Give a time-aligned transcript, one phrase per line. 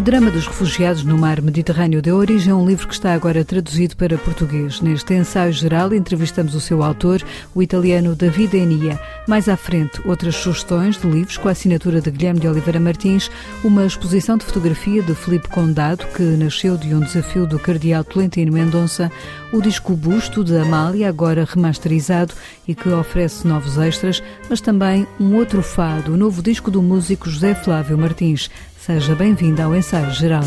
[0.00, 3.44] O drama dos refugiados no mar Mediterrâneo deu origem a um livro que está agora
[3.44, 4.80] traduzido para português.
[4.80, 7.22] Neste ensaio geral, entrevistamos o seu autor,
[7.54, 8.98] o italiano Davide Enia.
[9.28, 13.30] Mais à frente, outras sugestões de livros com a assinatura de Guilherme de Oliveira Martins,
[13.62, 18.54] uma exposição de fotografia de Filipe Condado, que nasceu de um desafio do cardeal Tolentino
[18.54, 19.12] Mendonça,
[19.52, 22.32] o disco Busto de Amália, agora remasterizado
[22.66, 27.28] e que oferece novos extras, mas também um outro fado, o novo disco do músico
[27.28, 28.48] José Flávio Martins.
[28.80, 30.42] Seja bem-vindo ao ensaio geral.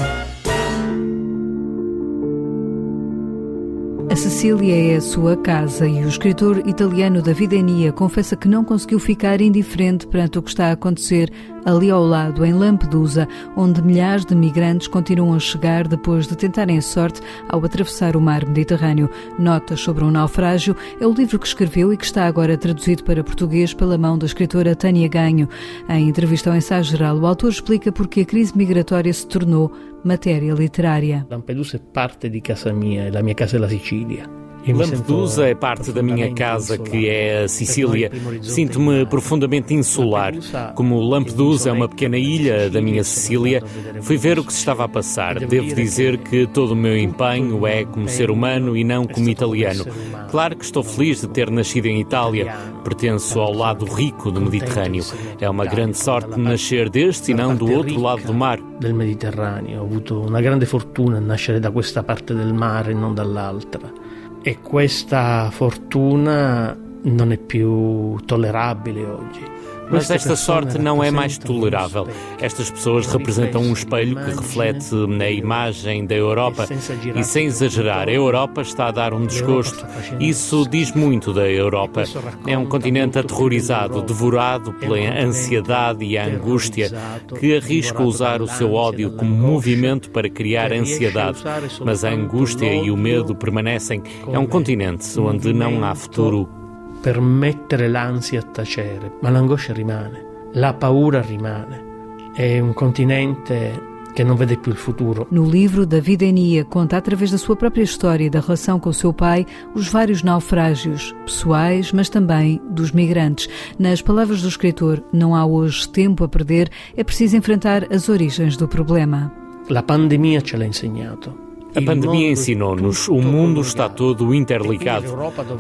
[4.14, 8.64] A Sicília é a sua casa e o escritor italiano Davide Enia confessa que não
[8.64, 11.32] conseguiu ficar indiferente perante o que está a acontecer
[11.66, 16.78] ali ao lado, em Lampedusa, onde milhares de migrantes continuam a chegar depois de tentarem
[16.78, 19.10] a sorte ao atravessar o mar Mediterrâneo.
[19.40, 23.24] Notas sobre um naufrágio é o livro que escreveu e que está agora traduzido para
[23.24, 25.50] português pela mão da escritora Tânia Ganho.
[25.90, 29.72] Em entrevista ao ensaio geral, o autor explica porque a crise migratória se tornou
[30.04, 31.26] matéria literária.
[31.30, 34.43] Lampedusa é parte de casa minha, da minha casa da Sicília.
[34.72, 38.12] Lampedusa é parte da minha casa, que é a Sicília.
[38.42, 40.34] Sinto-me profundamente insular.
[40.76, 43.64] Como Lampedusa é uma pequena ilha da minha Sicília,
[44.02, 45.40] fui ver o que se estava a passar.
[45.40, 49.86] Devo dizer que todo o meu empenho é como ser humano e não como italiano.
[50.30, 52.56] Claro que estou feliz de ter nascido em Itália.
[52.84, 55.04] Pertenço ao lado rico do Mediterrâneo.
[55.40, 58.60] É uma grande sorte nascer deste e não do outro lado do mar.
[58.80, 59.82] Del Mediterraneo.
[59.82, 64.03] Ho avuto una grande fortuna nascere da questa parte del mare e non dall'altra.
[64.46, 69.53] E questa fortuna non è più tollerabile oggi.
[69.90, 72.08] Mas esta sorte não é mais tolerável.
[72.40, 76.68] Estas pessoas representam um espelho que reflete na imagem da Europa.
[77.16, 79.86] E sem exagerar, a Europa está a dar um desgosto.
[80.20, 82.04] Isso diz muito da Europa.
[82.48, 86.92] É um continente aterrorizado, devorado pela ansiedade e a angústia,
[87.40, 91.40] que arrisca usar o seu ódio como movimento para criar ansiedade.
[91.84, 94.02] Mas a angústia e o medo permanecem.
[94.32, 96.63] É um continente onde não há futuro
[97.04, 102.32] per mettere l'ansia a tacere, ma l'angoscia rimane, la paura rimane.
[102.34, 105.28] È un continente que não vê più il futuro.
[105.30, 108.94] No livro, David Enia conta através da sua própria história e da relação com o
[108.94, 113.50] seu pai os vários naufrágios, pessoais, mas também dos migrantes.
[113.78, 118.56] Nas palavras do escritor, não há hoje tempo a perder, é preciso enfrentar as origens
[118.56, 119.30] do problema.
[119.70, 121.53] La pandemia ce l'ha insegnato.
[121.76, 125.08] A pandemia ensinou-nos, o mundo está todo interligado.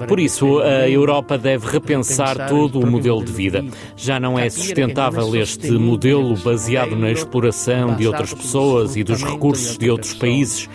[0.07, 3.65] Por isso, a Europa deve repensar todo o modelo de vida.
[3.95, 9.77] Já não é sustentável este modelo baseado na exploração de outras pessoas e dos recursos
[9.77, 10.69] de outros países.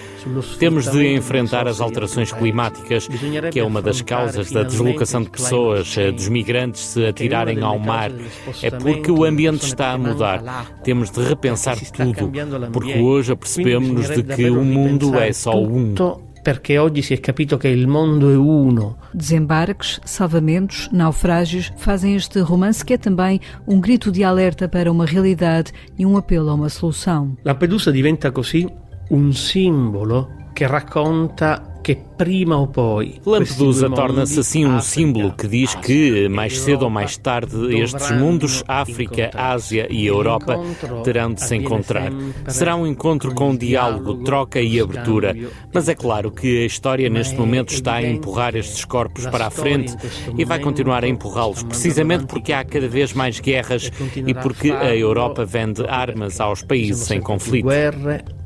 [0.59, 3.09] Temos de enfrentar as alterações climáticas,
[3.50, 7.78] que é uma das causas da deslocação de pessoas, eh, dos migrantes se atirarem ao
[7.78, 8.11] mar.
[8.62, 10.43] É porque o ambiente está a mudar.
[10.83, 12.31] Temos de repensar tudo,
[12.72, 15.94] porque hoje apercebemos-nos de que o mundo é só um.
[16.43, 18.97] Perché oggi si è capito il mondo è uno.
[19.12, 25.05] Desembarques, salvamentos, naufrágios fazem este romance que é também um grito de alerta para uma
[25.05, 27.37] realidade e um apelo a uma solução.
[27.44, 28.67] Lampedusa diventa così
[29.08, 33.19] un simbolo che racconta que prima ou poi.
[33.24, 38.62] Lampedusa torna-se assim um símbolo que diz que, mais cedo ou mais tarde, estes mundos,
[38.69, 40.60] África, Ásia e Europa,
[41.02, 42.12] terão de se encontrar.
[42.46, 45.34] Será um encontro com diálogo, troca e abertura.
[45.72, 49.50] Mas é claro que a história neste momento está a empurrar estes corpos para a
[49.50, 49.96] frente
[50.36, 54.94] e vai continuar a empurrá-los, precisamente porque há cada vez mais guerras e porque a
[54.94, 57.69] Europa vende armas aos países em conflito.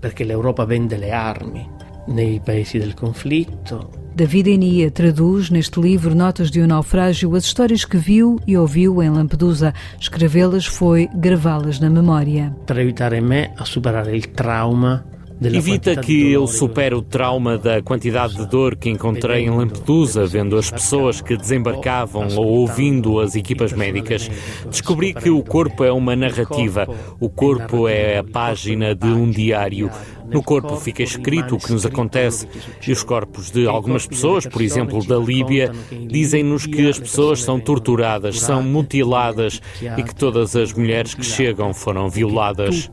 [0.02, 1.66] Porque a Europa vende le armi
[2.08, 4.00] nei paesi del conflitto.
[4.14, 9.00] David Enia traduz neste livro Notas de um Naufrágio as histórias que viu e ouviu
[9.02, 9.72] em Lampedusa.
[9.98, 12.54] Escrevê-las foi gravá-las na memória.
[12.66, 15.06] Para evitar me a superar o trauma
[15.44, 20.56] Evita que eu supere o trauma da quantidade de dor que encontrei em Lampedusa, vendo
[20.56, 24.30] as pessoas que desembarcavam ou ouvindo as equipas médicas.
[24.68, 26.86] Descobri que o corpo é uma narrativa,
[27.18, 29.90] o corpo é a página de um diário.
[30.32, 32.48] No corpo fica escrito o que nos acontece
[32.86, 35.72] e os corpos de algumas pessoas, por exemplo da Líbia,
[36.08, 39.60] dizem-nos que as pessoas são torturadas, são mutiladas
[39.96, 42.90] e que todas as mulheres que chegam foram violadas.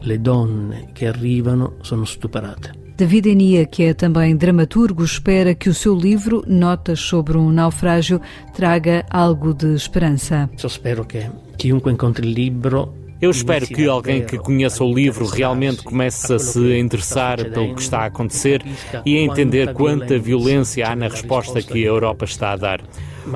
[0.00, 2.72] Le donne che arrivano sono stuprate.
[2.96, 8.20] David Enia, que é também dramaturgo, espera que o seu livro, Notas sobre um Naufrágio,
[8.52, 10.50] traga algo de esperança.
[10.62, 15.26] Eu espero que chiunque incontri il libro Eu espero que alguém que conheça o livro
[15.26, 18.62] realmente comece a se interessar pelo que está a acontecer
[19.04, 22.80] e a entender quanta violência há na resposta que a Europa está a dar.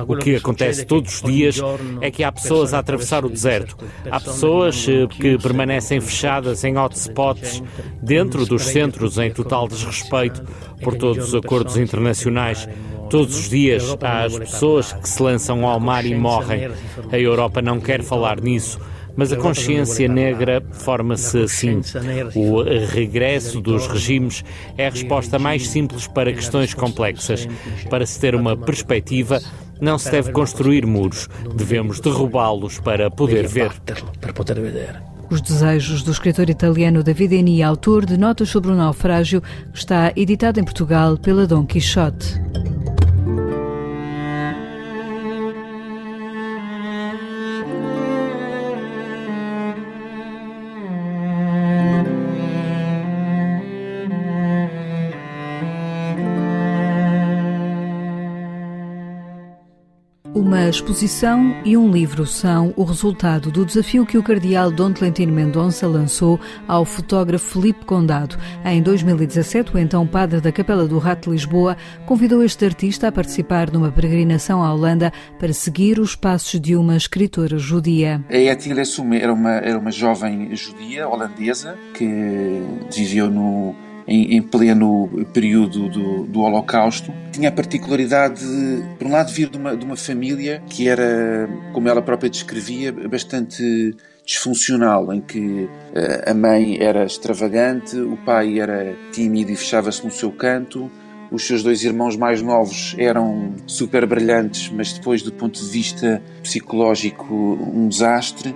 [0.07, 1.61] O que acontece todos os dias
[2.01, 3.77] é que há pessoas a atravessar o deserto.
[4.09, 7.61] Há pessoas eh, que permanecem fechadas em hotspots
[8.01, 10.43] dentro dos centros em total desrespeito
[10.81, 12.67] por todos os acordos internacionais.
[13.09, 16.71] Todos os dias há as pessoas que se lançam ao mar e morrem.
[17.11, 18.79] A Europa não quer falar nisso.
[19.15, 21.81] Mas a consciência negra forma-se assim.
[22.35, 24.43] O regresso dos regimes
[24.77, 27.47] é a resposta mais simples para questões complexas.
[27.89, 29.39] Para se ter uma perspectiva,
[29.79, 33.71] não se deve construir muros, devemos derrubá-los para poder ver.
[35.29, 39.41] Os desejos do escritor italiano Davide Eni, autor de Notas sobre o Naufrágio,
[39.73, 42.39] está editado em Portugal pela Dom Quixote.
[60.55, 65.33] Uma exposição e um livro são o resultado do desafio que o cardeal Dom Tolentino
[65.33, 68.37] Mendonça lançou ao fotógrafo Felipe Condado.
[68.63, 71.75] Em 2017, o então padre da Capela do Rato de Lisboa
[72.05, 76.95] convidou este artista a participar numa peregrinação à Holanda para seguir os passos de uma
[76.95, 78.23] escritora judia.
[78.29, 83.75] A Etile Sume era uma, era uma jovem judia holandesa que viveu no
[84.07, 87.13] em, em pleno período do, do, Holocausto.
[87.31, 91.49] Tinha a particularidade de, por um lado, vir de uma, de uma família que era,
[91.73, 98.59] como ela própria descrevia, bastante disfuncional, em que eh, a mãe era extravagante, o pai
[98.59, 100.89] era tímido e fechava-se no seu canto,
[101.31, 106.21] os seus dois irmãos mais novos eram super brilhantes, mas depois, do ponto de vista
[106.41, 108.55] psicológico, um desastre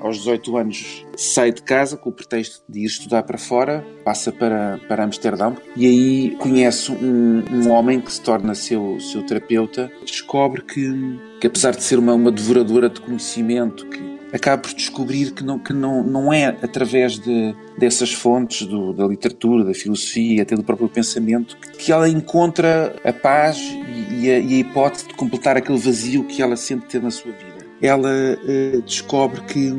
[0.00, 4.32] aos 18 anos sai de casa com o pretexto de ir estudar para fora, passa
[4.32, 9.90] para, para Amsterdão e aí conhece um, um homem que se torna seu, seu terapeuta.
[10.04, 15.32] Descobre que, que apesar de ser uma, uma devoradora de conhecimento, que acaba por descobrir
[15.32, 20.42] que não, que não, não é através de, dessas fontes do, da literatura, da filosofia
[20.42, 24.58] até do próprio pensamento que, que ela encontra a paz e, e, a, e a
[24.58, 27.49] hipótese de completar aquele vazio que ela sente ter na sua vida
[27.82, 29.72] ela uh, descobre que,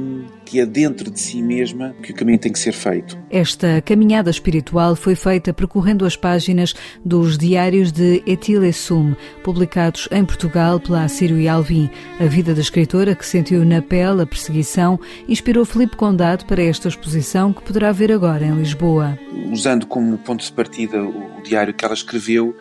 [0.43, 3.17] que é dentro de si mesma que o caminho tem que ser feito.
[3.29, 6.73] Esta caminhada espiritual foi feita percorrendo as páginas
[7.05, 11.89] dos diários de Etile Sum, publicados em Portugal pela Assírio e Alvim.
[12.19, 16.87] A vida da escritora, que sentiu na pele a perseguição, inspirou Felipe Condado para esta
[16.87, 19.17] exposição que poderá ver agora em Lisboa.
[19.51, 22.55] Usando como ponto de partida o diário que ela escreveu,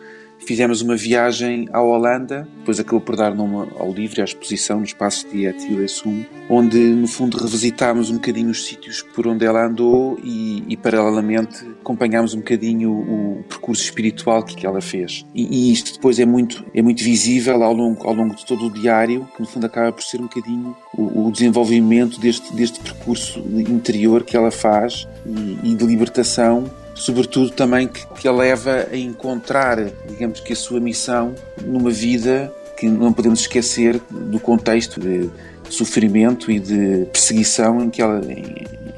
[0.45, 4.85] Fizemos uma viagem à Holanda, depois acabou por dar nome ao livro à exposição no
[4.85, 10.19] espaço de Sum, onde no fundo revisitámos um bocadinho os sítios por onde ela andou
[10.23, 15.25] e, e paralelamente acompanhámos um bocadinho o, o, percurso espiritual que, que ela fez.
[15.33, 18.65] E, e, isto depois é muito, é muito visível ao longo, ao longo de todo
[18.65, 22.79] o diário, que no fundo acaba por ser um bocadinho o, o desenvolvimento deste, deste
[22.79, 28.87] percurso interior que ela faz e, e de libertação sobretudo também que, que a leva
[28.91, 29.77] a encontrar,
[30.07, 31.33] digamos que a sua missão
[31.65, 35.27] numa vida que não podemos esquecer do contexto de
[35.67, 38.21] sofrimento e de perseguição em que, ela,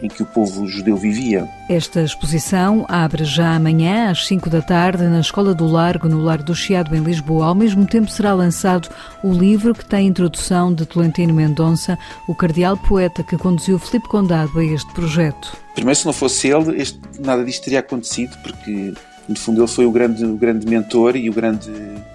[0.04, 1.48] em que o povo judeu vivia.
[1.70, 6.44] Esta exposição abre já amanhã às 5 da tarde na Escola do Largo, no Largo
[6.44, 7.46] do Chiado, em Lisboa.
[7.46, 8.90] Ao mesmo tempo será lançado
[9.24, 14.10] o livro que tem a introdução de Tolentino Mendonça, o cardeal poeta que conduziu Filipe
[14.10, 15.56] Condado a este projeto.
[15.74, 18.94] Primeiro, se não fosse ele, este, nada disto teria acontecido, porque
[19.27, 21.72] no fundo ele foi o grande, o grande mentor e o grande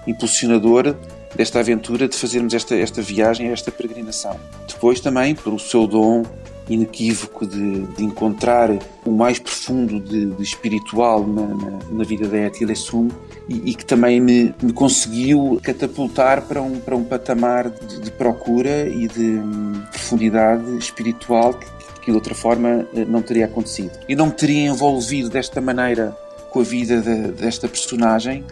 [0.07, 0.95] impulsionador
[1.35, 4.39] desta aventura de fazermos esta, esta viagem, esta peregrinação.
[4.67, 6.25] Depois também, pelo seu dom
[6.69, 8.71] inequívoco de, de encontrar
[9.05, 13.09] o mais profundo de, de espiritual na, na, na, vida da Etile Sum
[13.49, 18.11] e, e, que também me, me, conseguiu catapultar para um, para um patamar de, de
[18.11, 21.67] procura e de hum, profundidade espiritual que,
[22.03, 23.93] que de outra forma eh, não teria acontecido.
[24.09, 26.17] E não me teria envolvido desta maneira
[26.51, 28.45] com a vida de, desta personagem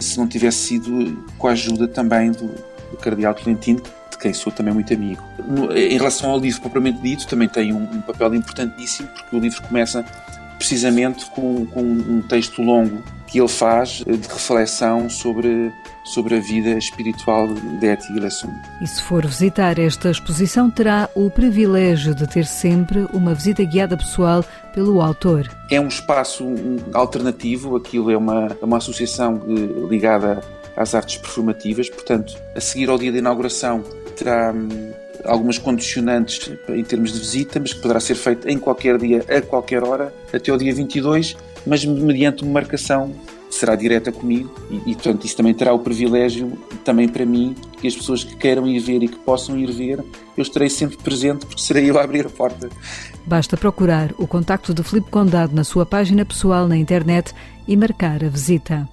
[0.00, 2.50] se não tivesse sido com a ajuda também do
[2.96, 5.22] Cardeal Tolentino, de quem sou também muito amigo.
[5.38, 9.40] No, em relação ao livro propriamente dito, também tem um, um papel importantíssimo, porque o
[9.40, 10.04] livro começa
[10.58, 15.72] precisamente com, com um texto longo que ele faz de reflexão sobre
[16.04, 18.52] sobre a vida espiritual de Eti Gilesum.
[18.80, 23.96] E se for visitar esta exposição, terá o privilégio de ter sempre uma visita guiada
[23.96, 24.44] pessoal
[24.74, 25.48] pelo autor.
[25.70, 26.44] É um espaço
[26.92, 29.40] alternativo, aquilo é uma, é uma associação
[29.88, 30.40] ligada
[30.76, 33.82] às artes performativas, portanto, a seguir ao dia da inauguração
[34.16, 34.92] terá hum,
[35.24, 39.40] algumas condicionantes em termos de visita, mas que poderá ser feito em qualquer dia, a
[39.40, 41.36] qualquer hora, até o dia 22,
[41.66, 43.12] mas mediante uma marcação
[43.50, 47.86] será direta comigo e, e, portanto isso também terá o privilégio também para mim que
[47.86, 49.98] as pessoas que queiram ir ver e que possam ir ver
[50.34, 52.70] eu estarei sempre presente porque serei eu a abrir a porta
[53.24, 57.32] Basta procurar o contacto de Filipe Condado na sua página pessoal na internet
[57.68, 58.88] e marcar a visita.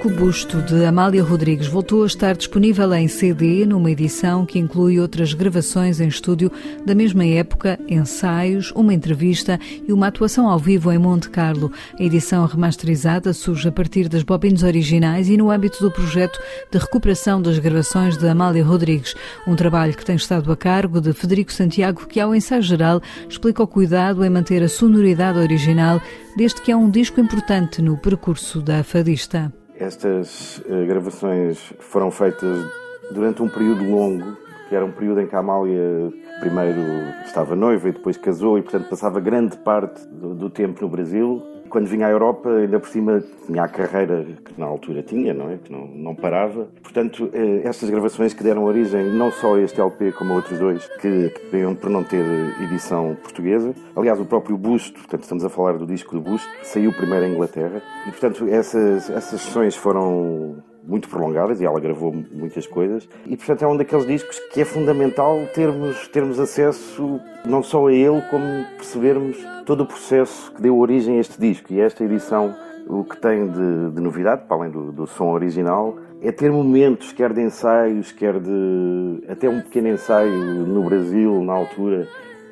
[0.00, 4.98] Disco Busto de Amália Rodrigues voltou a estar disponível em CD numa edição que inclui
[4.98, 6.50] outras gravações em estúdio
[6.86, 11.70] da mesma época, ensaios, uma entrevista e uma atuação ao vivo em Monte Carlo.
[11.98, 16.40] A edição remasterizada surge a partir das bobinas originais e no âmbito do projeto
[16.70, 19.14] de recuperação das gravações de Amália Rodrigues,
[19.46, 23.62] um trabalho que tem estado a cargo de Federico Santiago, que ao ensaio geral explica
[23.62, 26.00] o cuidado em manter a sonoridade original,
[26.34, 29.52] desde que é um disco importante no percurso da fadista.
[29.80, 32.70] Estas uh, gravações foram feitas
[33.12, 34.36] durante um período longo,
[34.68, 36.80] que era um período em que a Amália primeiro
[37.24, 41.42] estava noiva e depois casou e, portanto, passava grande parte do, do tempo no Brasil
[41.70, 45.50] quando vinha à Europa, ainda por cima, tinha a carreira que na altura tinha, não
[45.50, 45.56] é?
[45.56, 46.68] Que não, não parava.
[46.82, 50.58] Portanto, eh, estas gravações que deram origem não só a este LP, como a outros
[50.58, 52.24] dois, que veio por não ter
[52.60, 53.72] edição portuguesa.
[53.96, 57.34] Aliás, o próprio Busto, portanto, estamos a falar do disco do Busto, saiu primeiro em
[57.34, 57.80] Inglaterra.
[58.06, 63.08] E, portanto, essas, essas sessões foram muito prolongadas e ela gravou muitas coisas.
[63.26, 67.92] E portanto é um daqueles discos que é fundamental termos termos acesso não só a
[67.92, 71.72] ele como percebermos todo o processo que deu origem a este disco.
[71.72, 72.54] E esta edição
[72.86, 77.12] o que tem de, de novidade para além do, do, som original é ter momentos
[77.12, 80.32] quer de ensaios quer de até um pequeno ensaio
[80.66, 82.08] no Brasil na altura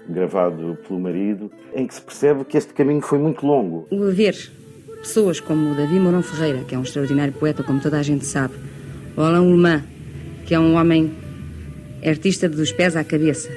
[0.09, 3.87] gravado pelo marido em que se percebe que este caminho foi muito longo.
[3.91, 4.35] Ver
[5.01, 8.27] Pessoas como o Davi Mourão Ferreira, que é um extraordinário poeta, como toda a gente
[8.27, 8.55] sabe,
[9.17, 9.83] o Alain Ullmann,
[10.45, 11.13] que é um homem
[12.05, 13.49] artista dos pés à cabeça.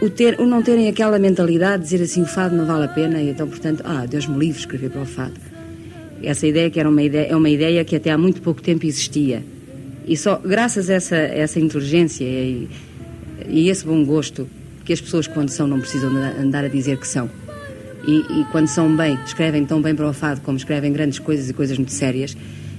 [0.00, 2.88] O, ter, o não terem aquela mentalidade de dizer assim o fado não vale a
[2.88, 5.34] pena e então, portanto, ah, Deus me livre escrever para o fado.
[6.22, 8.86] Essa ideia que era uma ideia, é uma ideia que até há muito pouco tempo
[8.86, 9.42] existia.
[10.06, 12.68] E só graças a essa, essa inteligência e,
[13.48, 14.48] e esse bom gosto
[14.84, 17.30] que as pessoas, quando são, não precisam andar a dizer que são
[18.06, 21.48] e, e, quando são bem, escrevem tão bem para o fado como escrevem grandes coisas
[21.48, 22.36] e coisas muito sérias.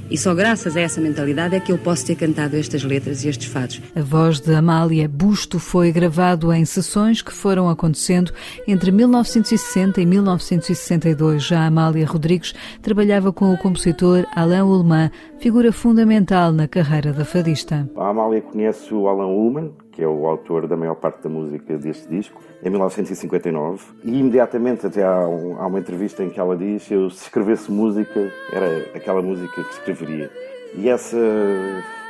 [0.09, 3.27] E só graças a essa mentalidade é que eu posso ter cantado estas letras e
[3.27, 3.81] estes fados.
[3.95, 8.31] A voz de Amália Busto foi gravado em sessões que foram acontecendo
[8.67, 11.43] entre 1960 e 1962.
[11.43, 12.53] Já Amália Rodrigues
[12.83, 15.09] trabalhava com o compositor Alain Ullmann,
[15.45, 17.87] figura fundamental na carreira da fadista.
[17.95, 21.77] A Amália conhece o Alain Ullmann, que é o autor da maior parte da música
[21.77, 23.79] deste disco, em 1959.
[24.03, 27.71] E imediatamente, até há, um, há uma entrevista em que ela diz: eu, se escrevesse
[27.71, 30.31] música, era aquela música que escreveria.
[30.73, 31.15] E essa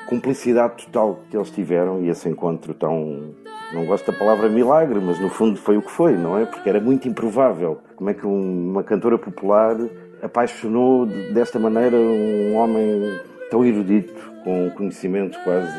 [0.08, 3.36] cumplicidade total que eles tiveram e esse encontro tão.
[3.74, 6.46] Não gosto da palavra milagre, mas no fundo foi o que foi, não é?
[6.46, 7.82] Porque era muito improvável.
[7.98, 9.76] Como é que uma cantora popular
[10.26, 14.14] apaixonou desta maneira um homem tão erudito,
[14.44, 15.74] com um conhecimento quase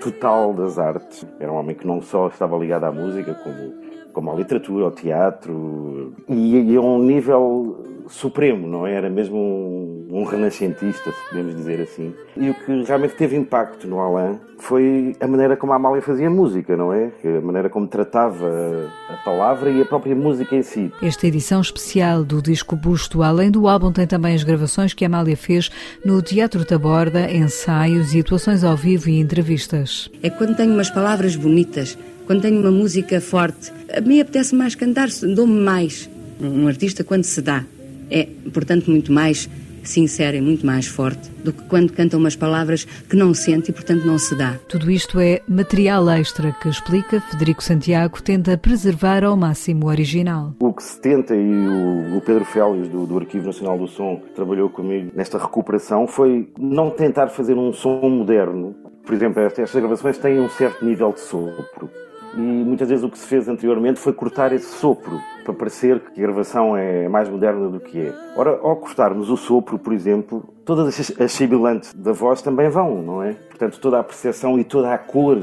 [0.00, 1.26] total das artes.
[1.38, 3.74] Era um homem que não só estava ligado à música, como,
[4.12, 8.94] como à literatura, ao teatro, e, a um nível supremo, não é?
[8.94, 12.12] Era mesmo um, um, renascentista, se podemos dizer assim.
[12.36, 16.28] E o que realmente teve impacto no Alain foi a maneira como a Amália fazia
[16.28, 17.10] música, não é?
[17.24, 20.92] A maneira como tratava a palavra e a própria música em si.
[21.02, 25.08] Esta edição especial do disco Busto, além do álbum, tem também as gravações que a
[25.08, 25.70] Amália fez
[26.04, 30.10] no Teatro Taborda, ensaios e atuações ao vivo e entrevistas.
[30.22, 34.74] É quando tenho umas palavras bonitas, quando tenho uma música forte, a mim apetece mais
[34.74, 36.08] cantar, dou-me mais.
[36.40, 37.64] Um artista, quando se dá,
[38.10, 39.48] é, portanto, muito mais
[39.88, 43.74] sincera e muito mais forte do que quando canta umas palavras que não sente e,
[43.74, 44.58] portanto, não se dá.
[44.68, 50.54] Tudo isto é material extra que explica Federico Santiago tenta preservar ao máximo o original.
[50.60, 54.20] O que se tenta, e o, o Pedro Félix, do, do, Arquivo Nacional do Som,
[54.34, 58.74] trabalhou comigo nesta recuperação, foi não tentar fazer um som moderno.
[59.04, 61.90] Por exemplo, estas gravações têm um certo nível de sopro
[62.34, 66.20] e muitas vezes o que se fez anteriormente foi cortar esse sopro para parecer que
[66.20, 68.14] a gravação é mais moderna do que é.
[68.36, 73.22] Ora, ao cortarmos o sopro, por exemplo, todas as sibilantes da voz também vão, não
[73.22, 73.32] é?
[73.32, 75.36] Portanto, toda a percepção e toda a cor,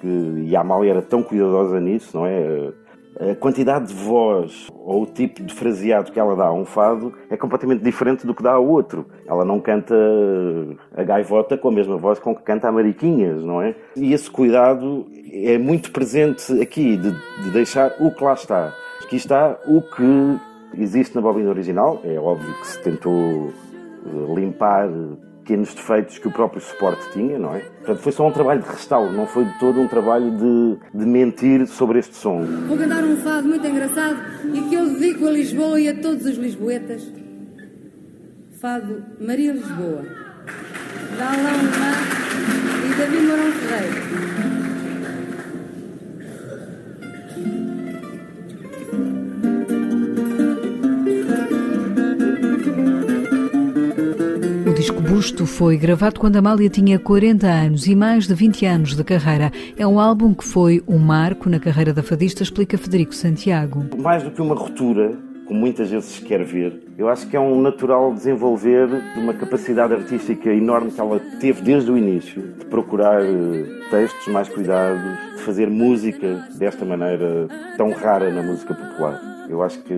[0.00, 2.72] que, e a Amália era tão cuidadosa nisso, não é?
[3.18, 7.12] A quantidade de voz ou o tipo de fraseado que ela dá a um fado
[7.28, 9.06] é completamente diferente do que dá a outro.
[9.26, 9.94] Ela não canta
[10.96, 13.74] a gaivota com a mesma voz com que canta a Mariquinhas, não é?
[13.96, 17.10] E esse cuidado é muito presente aqui, de,
[17.42, 18.74] de deixar o que lá está.
[19.02, 20.38] Aqui está o que
[20.80, 22.00] existe na bobina original.
[22.04, 23.52] É óbvio que se tentou
[24.06, 24.88] eh, limpar
[25.48, 27.60] pequenos defeitos que o próprio suporte tinha, não é?
[27.60, 31.06] Portanto, foi só um trabalho de restauro, não foi de todo um trabalho de, de
[31.06, 32.42] mentir sobre este som.
[32.66, 34.18] Vou cantar um fado muito engraçado
[34.52, 37.10] e que eu dedico a Lisboa e a todos os lisboetas.
[38.60, 40.04] Fado Maria Lisboa,
[41.16, 41.70] da Alain
[42.84, 44.47] e David Mourão Ferreira.
[55.38, 59.52] Busto foi gravado quando Amália tinha 40 anos e mais de 20 anos de carreira.
[59.76, 63.84] É um álbum que foi um marco na carreira da fadista, explica Federico Santiago.
[64.02, 65.16] Mais do que uma ruptura,
[65.46, 69.94] como muitas vezes quer ver, eu acho que é um natural desenvolver de uma capacidade
[69.94, 75.00] artística enorme que ela teve desde o início, de procurar eh, textos mais cuidados,
[75.36, 79.20] de fazer música desta maneira tão rara na música popular.
[79.48, 79.94] Eu acho que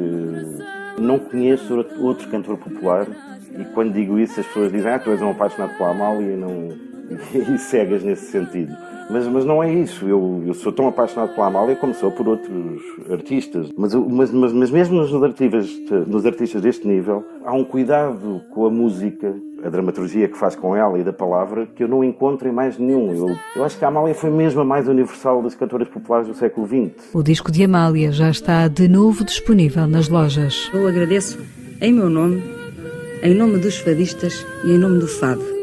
[0.99, 3.07] não conheço outro cantor popular
[3.59, 6.37] e quando digo isso, as pessoas dizem: Ah, tu és um apaixonado pela Amália e,
[6.37, 6.69] não...
[7.55, 8.77] e cegas nesse sentido.
[9.11, 10.07] Mas, mas não é isso.
[10.07, 13.69] Eu, eu sou tão apaixonado pela Amália como sou por outros artistas.
[13.77, 18.67] Mas, mas, mas, mas mesmo nos artistas, nos artistas deste nível, há um cuidado com
[18.67, 22.49] a música, a dramaturgia que faz com ela e da palavra, que eu não encontro
[22.49, 23.13] em mais nenhum.
[23.13, 26.35] Eu, eu acho que a Amália foi mesmo a mais universal das cantoras populares do
[26.35, 27.15] século XX.
[27.15, 30.71] O disco de Amália já está de novo disponível nas lojas.
[30.73, 31.39] Eu agradeço,
[31.81, 32.43] em meu nome,
[33.23, 35.60] em nome dos fadistas e em nome do fado.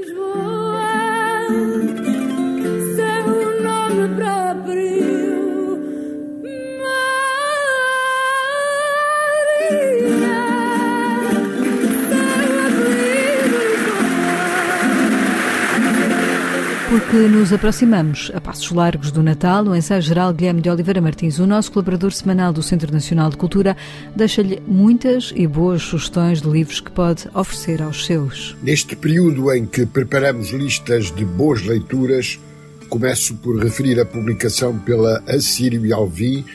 [17.25, 21.47] Nos aproximamos a passos largos do Natal, o ensaio geral Guilherme de Oliveira Martins, o
[21.47, 23.75] nosso colaborador semanal do Centro Nacional de Cultura,
[24.15, 28.55] deixa-lhe muitas e boas sugestões de livros que pode oferecer aos seus.
[28.61, 32.39] Neste período em que preparamos listas de boas leituras,
[32.87, 36.45] começo por referir a publicação pela Assírio e Alvi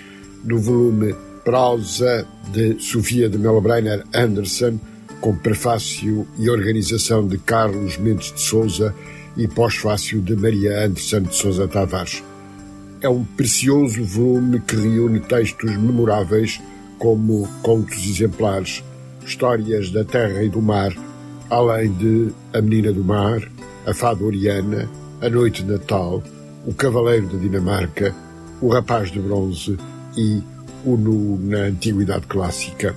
[0.45, 1.13] do volume
[1.45, 4.79] Prosa de Sofia de Melbreiner Anderson,
[5.21, 8.95] com prefácio e organização de Carlos Mendes de Souza
[9.37, 12.23] e pós-fácil de Maria Anderson de Sousa Tavares.
[13.01, 16.61] É um precioso volume que reúne textos memoráveis
[16.99, 18.85] como contos exemplares,
[19.27, 20.95] histórias da terra e do mar,
[21.51, 23.41] além de A Menina do Mar,
[23.85, 24.89] A Fada Oriana,
[25.21, 26.23] A Noite de Natal,
[26.67, 28.15] O Cavaleiro da Dinamarca,
[28.61, 29.77] O Rapaz de Bronze
[30.17, 30.43] e
[30.85, 32.95] O Nu na Antiguidade Clássica.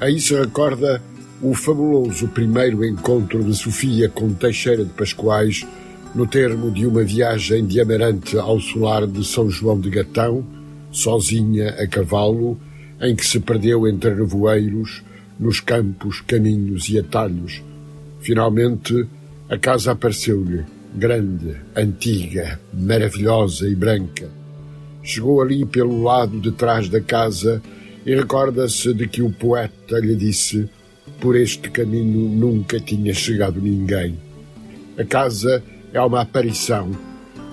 [0.00, 1.00] Aí se recorda
[1.42, 5.66] o fabuloso primeiro encontro de Sofia com Teixeira de Pascoais
[6.14, 10.46] no termo de uma viagem de Amarante ao solar de São João de Gatão,
[10.92, 12.58] sozinha a cavalo,
[13.00, 15.02] em que se perdeu entre revoeiros,
[15.38, 17.60] nos campos, caminhos e atalhos.
[18.20, 19.06] Finalmente,
[19.48, 24.30] a casa apareceu-lhe, grande, antiga, maravilhosa e branca.
[25.02, 27.60] Chegou ali pelo lado de trás da casa
[28.06, 30.70] e recorda-se de que o poeta lhe disse
[31.20, 34.18] por este caminho nunca tinha chegado ninguém.
[34.98, 35.62] A casa
[35.92, 36.90] é uma aparição,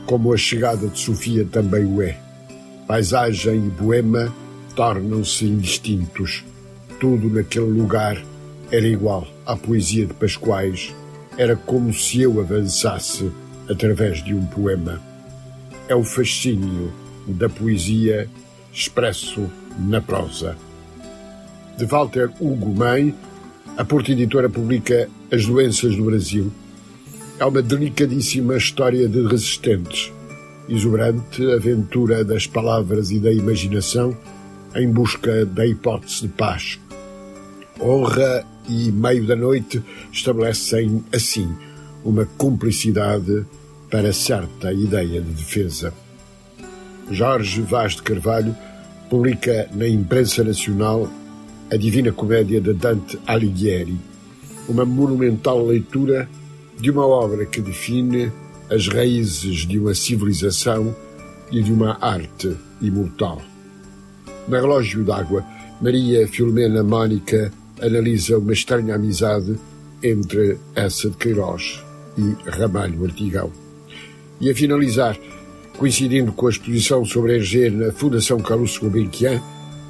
[0.05, 2.17] como a chegada de Sofia também o é.
[2.87, 4.33] Paisagem e boema
[4.75, 6.43] tornam-se indistintos.
[6.99, 8.21] Tudo naquele lugar
[8.71, 10.93] era igual à poesia de Pascoais.
[11.37, 13.31] Era como se eu avançasse
[13.69, 15.01] através de um poema.
[15.87, 16.91] É o fascínio
[17.27, 18.29] da poesia
[18.73, 20.57] expresso na prosa.
[21.77, 23.13] De Walter Hugo May,
[23.77, 26.51] a Porta Editora publica As Doenças do Brasil.
[27.39, 30.11] É uma delicadíssima história de resistentes,
[30.67, 34.15] exuberante aventura das palavras e da imaginação
[34.75, 36.79] em busca da hipótese de paz.
[37.79, 39.81] Honra e Meio da Noite
[40.11, 41.49] estabelecem, assim,
[42.03, 43.45] uma cumplicidade
[43.89, 45.93] para certa ideia de defesa.
[47.09, 48.55] Jorge Vaz de Carvalho
[49.09, 51.09] publica na imprensa nacional
[51.71, 53.97] a Divina Comédia de Dante Alighieri,
[54.67, 56.29] uma monumental leitura
[56.77, 58.29] de uma obra que define
[58.69, 60.93] as raízes de uma civilização
[61.49, 63.41] e de uma arte imortal.
[64.49, 65.45] No relógio d'água,
[65.81, 69.57] Maria Filomena Mónica analisa uma estranha amizade
[70.03, 71.81] entre essa de Queiroz
[72.17, 73.49] e Ramalho Artigão.
[74.41, 75.17] E a finalizar,
[75.77, 79.41] coincidindo com a exposição sobre Hergé na Fundação Carlos Gulbenkian,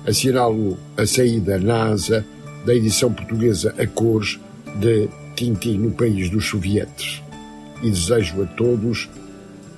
[0.06, 2.26] assinalo a saída na asa
[2.66, 4.40] da edição portuguesa a cores
[4.80, 7.22] de Tintin no país dos sovietes
[7.82, 9.10] e desejo a todos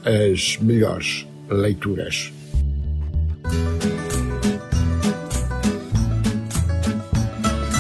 [0.06, 2.32] as melhores leituras.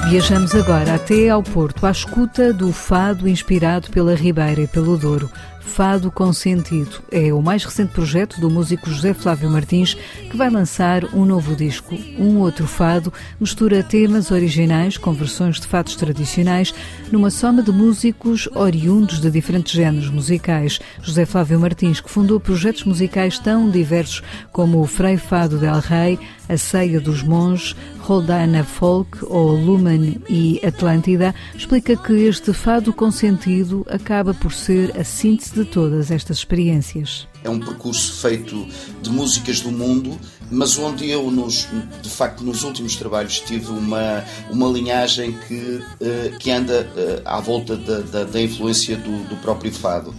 [0.10, 5.28] Viajamos agora até ao Porto, à escuta do fado inspirado pela Ribeira e pelo Douro.
[5.65, 7.02] Fado com Sentido.
[7.12, 9.95] É o mais recente projeto do músico José Flávio Martins,
[10.30, 11.97] que vai lançar um novo disco.
[12.17, 16.73] Um outro fado mistura temas originais com versões de fados tradicionais
[17.12, 20.80] numa soma de músicos oriundos de diferentes géneros musicais.
[21.02, 24.21] José Flávio Martins, que fundou projetos musicais tão diversos
[24.52, 30.60] como o Frei Fado del Rei, a Ceia dos Monges, Roldana Folk ou Lumen e
[30.66, 36.39] Atlântida, explica que este fado com sentido acaba por ser a síntese de todas estas
[36.39, 37.26] experiências.
[37.46, 38.68] É um percurso feito
[39.02, 40.20] de músicas do mundo,
[40.52, 41.68] mas onde eu, nos,
[42.02, 47.39] de facto, nos últimos trabalhos tive uma, uma linhagem que, uh, que anda uh, à
[47.39, 50.13] volta da, da, da influência do, do, próprio fado.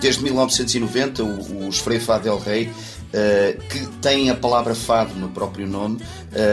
[0.00, 1.22] Desde 1990,
[1.68, 2.68] os Frei Fado del Rei
[3.14, 6.00] Uh, que tem a palavra fado no próprio nome,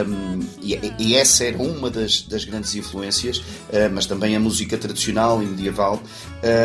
[0.07, 4.77] um, e, e, essa era uma das, das grandes influências, uh, mas também a música
[4.77, 5.99] tradicional e medieval.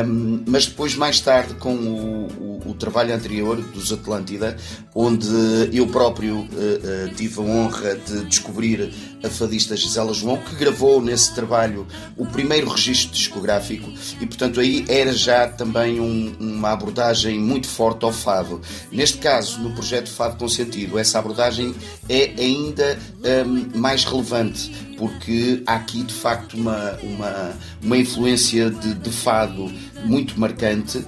[0.07, 4.59] Um, mas depois, mais tarde, com o, o, o, trabalho anterior dos Atlântida,
[4.95, 5.27] onde
[5.73, 11.35] eu próprio uh, tive a honra de descobrir a fadista Gisela João, que gravou nesse
[11.35, 17.67] trabalho o primeiro registro discográfico, e portanto aí era já também um, uma abordagem muito
[17.67, 18.61] forte ao fado.
[18.93, 21.75] Neste caso, no projeto Fado com Sentido, essa abordagem
[22.09, 22.99] é ainda
[23.47, 27.53] um, mais relevante, porque há aqui de facto uma, uma,
[27.83, 29.71] uma influência de, de fado
[30.05, 31.05] muito marcante,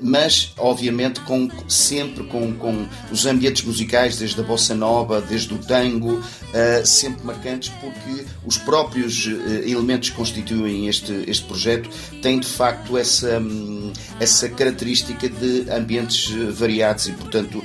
[0.00, 5.58] mas obviamente com, sempre com, com os ambientes musicais, desde a bossa nova, desde o
[5.58, 11.88] tango, uh, sempre marcantes, porque os próprios uh, elementos que constituem este, este projeto
[12.22, 17.62] têm de facto essa, um, essa característica de ambientes variados e, portanto,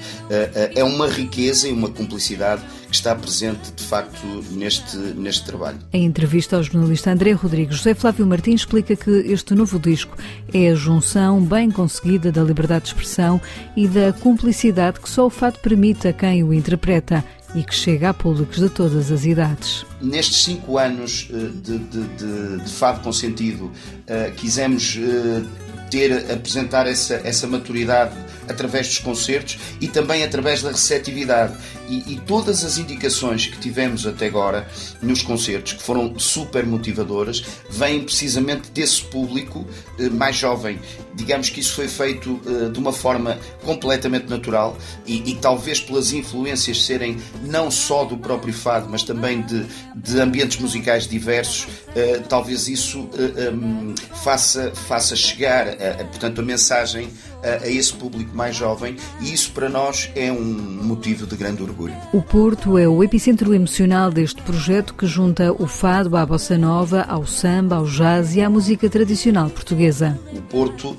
[0.75, 5.78] é uma riqueza e uma cumplicidade que está presente de facto neste, neste trabalho.
[5.93, 10.17] Em entrevista ao jornalista André Rodrigues, José Flávio Martins explica que este novo disco
[10.54, 13.39] é a junção bem conseguida da liberdade de expressão
[13.75, 17.23] e da cumplicidade que só o fato permite a quem o interpreta
[17.56, 19.86] e que chega a públicos de todas as idades.
[20.02, 23.71] Nestes cinco anos eh, de, de, de, de Fado com Sentido,
[24.06, 25.41] eh, quisemos eh,
[25.89, 28.15] ter, apresentar essa, essa maturidade
[28.47, 31.54] através dos concertos e também através da receptividade.
[31.89, 34.67] E, e, todas as indicações que tivemos até agora
[35.02, 39.65] nos concertos, que foram super motivadoras, vêm precisamente desse público
[39.97, 40.80] eh, mais jovem.
[41.15, 46.13] Digamos que isso foi feito eh, de uma forma completamente natural e, e, talvez pelas
[46.13, 52.21] influências serem não só do próprio fado, mas também de, de ambientes musicais diversos, eh,
[52.30, 57.10] talvez isso eh, um, faça, faça chegar, a, a, portanto, a mensagem
[57.43, 60.43] a, a, esse público mais jovem e isso para nós é um
[60.84, 61.95] motivo de grande orgulho.
[62.13, 67.04] O Porto é o epicentro emocional deste projeto que junta o fado à bossa nova,
[67.04, 70.19] ao samba, ao jazz e à música tradicional portuguesa.
[70.34, 70.97] O Porto,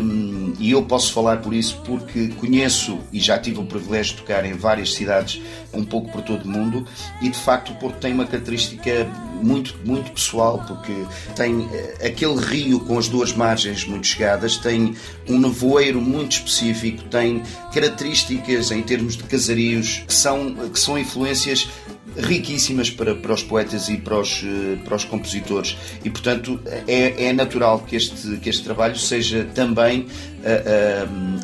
[0.00, 4.22] um, e eu posso falar por isso porque conheço e já tive o privilégio de
[4.22, 5.42] tocar em várias cidades
[5.72, 6.86] um pouco por todo o mundo
[7.20, 9.06] e de facto o Porto tem uma característica
[9.42, 10.94] muito, muito pessoal porque
[11.34, 14.94] tem eh, aquele rio com as duas margens muito chegadas, tem
[15.28, 21.68] um nevoeiro muito específico, tem características em termos de casarios que são, que são influências
[22.16, 25.76] riquíssimas para, para os poetas e para os, eh, para os compositores.
[26.04, 30.06] E portanto é, é natural que este, que este trabalho seja também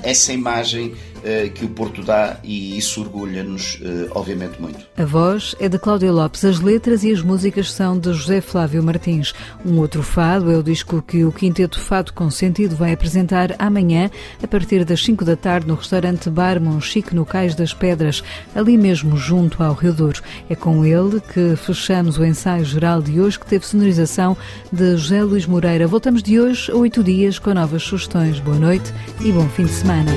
[0.03, 3.81] essa imagem uh, que o Porto dá e isso orgulha-nos
[4.13, 4.79] obviamente muito.
[4.97, 8.83] A voz é de Cláudia Lopes, as letras e as músicas são de José Flávio
[8.83, 9.33] Martins.
[9.65, 14.11] Um outro fado é o disco que o Quinteto Fado com Sentido vai apresentar amanhã
[14.43, 18.23] a partir das 5 da tarde no restaurante Bar Monchique no Cais das Pedras,
[18.55, 20.23] ali mesmo junto ao Rio Douro.
[20.49, 24.37] É com ele que fechamos o ensaio geral de hoje, que teve sonorização
[24.73, 25.87] de José Luís Moreira.
[25.87, 28.39] Voltamos de hoje a oito dias com novas sugestões.
[28.41, 28.90] Boa noite
[29.21, 30.11] e bom fim de semana.